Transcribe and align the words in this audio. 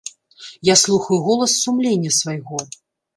Я 0.69 0.75
слухаю 0.83 1.19
голас 1.27 1.53
сумлення 1.65 2.09
свайго. 2.21 2.57